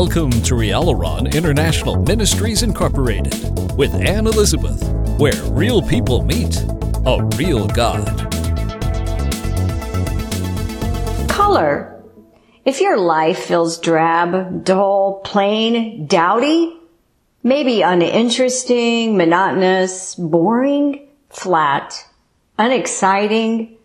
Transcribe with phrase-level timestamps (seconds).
[0.00, 3.34] Welcome to Rialaron International Ministries Incorporated
[3.76, 4.82] with Anne Elizabeth,
[5.18, 6.56] where real people meet
[7.04, 8.06] a real God.
[11.28, 12.02] Color.
[12.64, 16.80] If your life feels drab, dull, plain, dowdy,
[17.42, 22.08] maybe uninteresting, monotonous, boring, flat,
[22.58, 23.76] unexciting,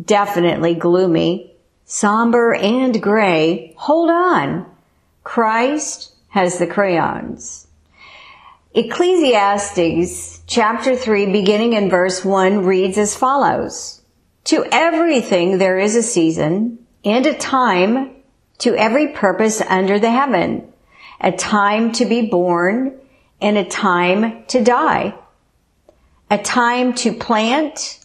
[0.00, 1.52] definitely gloomy,
[1.86, 4.69] somber, and gray, hold on.
[5.22, 7.66] Christ has the crayons.
[8.72, 14.00] Ecclesiastes chapter 3 beginning in verse 1 reads as follows.
[14.44, 18.16] To everything there is a season and a time
[18.58, 20.72] to every purpose under the heaven,
[21.20, 22.98] a time to be born
[23.40, 25.14] and a time to die,
[26.30, 27.98] a time to plant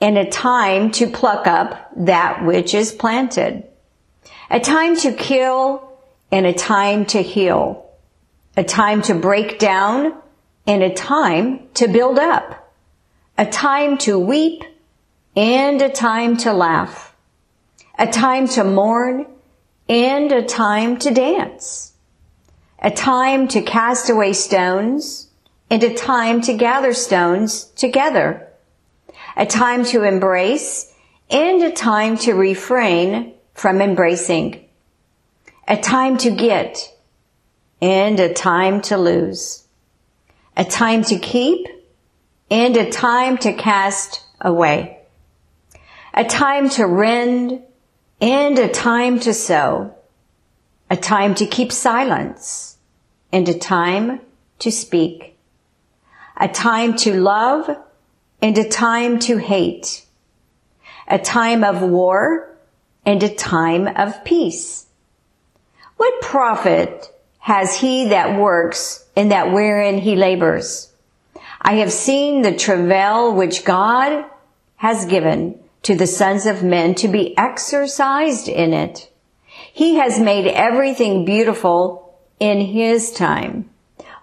[0.00, 3.64] and a time to pluck up that which is planted,
[4.50, 5.91] a time to kill
[6.32, 7.84] and a time to heal,
[8.56, 10.14] a time to break down
[10.66, 12.72] and a time to build up,
[13.36, 14.64] a time to weep
[15.36, 17.14] and a time to laugh,
[17.98, 19.26] a time to mourn
[19.90, 21.92] and a time to dance,
[22.78, 25.28] a time to cast away stones
[25.70, 28.48] and a time to gather stones together,
[29.36, 30.94] a time to embrace
[31.30, 34.66] and a time to refrain from embracing
[35.66, 36.92] a time to get
[37.80, 39.64] and a time to lose,
[40.56, 41.66] a time to keep
[42.50, 44.98] and a time to cast away,
[46.14, 47.62] a time to rend
[48.20, 49.94] and a time to sow,
[50.90, 52.76] a time to keep silence
[53.32, 54.20] and a time
[54.58, 55.36] to speak,
[56.36, 57.70] a time to love
[58.40, 60.04] and a time to hate,
[61.08, 62.56] a time of war
[63.06, 64.86] and a time of peace
[66.02, 70.90] what profit has he that works in that wherein he labors?
[71.60, 74.24] I have seen the travail which God
[74.78, 79.12] has given to the sons of men to be exercised in it.
[79.72, 83.70] He has made everything beautiful in his time.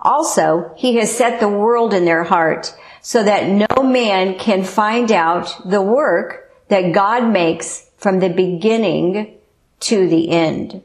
[0.01, 5.13] Also, he has set the world in their heart so that no man can find
[5.13, 9.37] out the work that God makes from the beginning
[9.79, 10.81] to the end.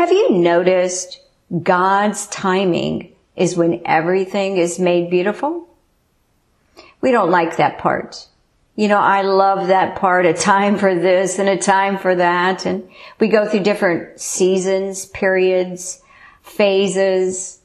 [0.00, 1.20] Have you noticed
[1.62, 5.68] God's timing is when everything is made beautiful?
[7.02, 8.26] We don't like that part.
[8.76, 12.64] You know, I love that part, a time for this and a time for that.
[12.64, 12.88] And
[13.18, 16.00] we go through different seasons, periods,
[16.40, 17.60] phases,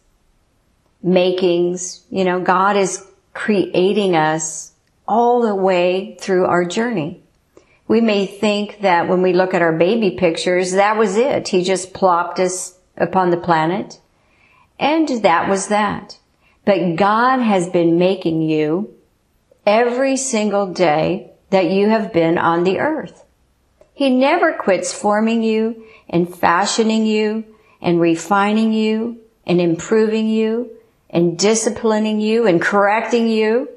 [1.01, 2.03] makings.
[2.09, 3.01] You know, God is
[3.33, 4.73] creating us
[5.07, 7.21] all the way through our journey.
[7.87, 11.49] We may think that when we look at our baby pictures, that was it.
[11.49, 13.99] He just plopped us upon the planet.
[14.79, 16.17] And that was that.
[16.65, 18.95] But God has been making you
[19.65, 23.23] every single day that you have been on the earth.
[23.93, 27.45] He never quits forming you and fashioning you
[27.81, 30.71] and refining you and improving you
[31.09, 33.69] and disciplining you and correcting you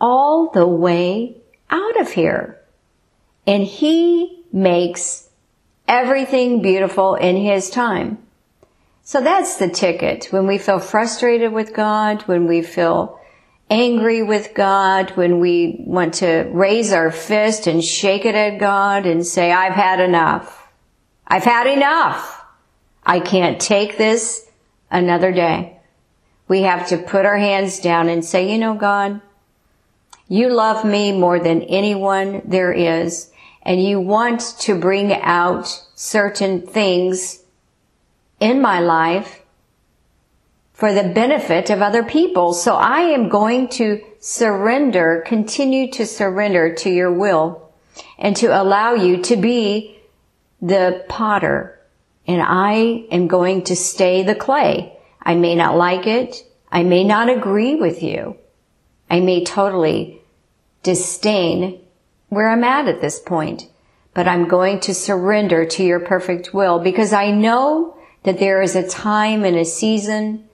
[0.00, 1.36] all the way
[1.70, 2.60] out of here.
[3.46, 5.28] And he makes
[5.86, 8.18] everything beautiful in his time.
[9.02, 10.26] So that's the ticket.
[10.32, 13.20] When we feel frustrated with God, when we feel
[13.70, 19.06] angry with God, when we want to raise our fist and shake it at God
[19.06, 20.68] and say, I've had enough.
[21.26, 22.44] I've had enough.
[23.04, 24.50] I can't take this
[24.90, 25.78] another day.
[26.48, 29.20] We have to put our hands down and say, you know, God,
[30.28, 33.30] you love me more than anyone there is
[33.66, 37.42] and you want to bring out certain things
[38.38, 39.42] in my life
[40.72, 42.54] for the benefit of other people.
[42.54, 47.72] So I am going to surrender, continue to surrender to your will
[48.18, 49.98] and to allow you to be
[50.62, 51.80] the potter.
[52.24, 54.96] And I am going to stay the clay.
[55.20, 56.36] I may not like it.
[56.70, 58.36] I may not agree with you.
[59.10, 60.20] I may totally
[60.84, 61.80] disdain
[62.36, 63.66] where I'm at at this point,
[64.12, 68.76] but I'm going to surrender to your perfect will because I know that there is
[68.76, 70.46] a time and a season,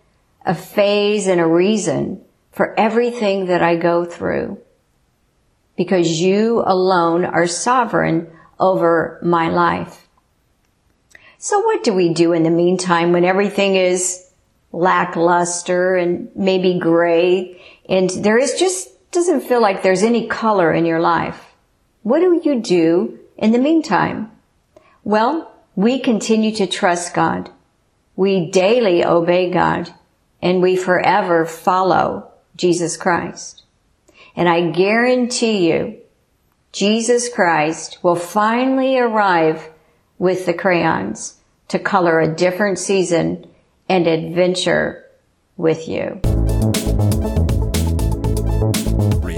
[0.46, 4.60] a phase and a reason for everything that I go through
[5.76, 8.30] because you alone are sovereign
[8.60, 10.06] over my life.
[11.38, 14.24] So what do we do in the meantime when everything is
[14.70, 20.86] lackluster and maybe gray and there is just doesn't feel like there's any color in
[20.86, 21.51] your life?
[22.02, 24.30] What do you do in the meantime?
[25.04, 27.50] Well, we continue to trust God.
[28.16, 29.92] we daily obey God
[30.40, 33.62] and we forever follow Jesus Christ.
[34.36, 35.98] And I guarantee you,
[36.72, 39.70] Jesus Christ will finally arrive
[40.18, 41.38] with the crayons
[41.68, 43.46] to color a different season
[43.88, 45.04] and adventure
[45.56, 46.20] with you.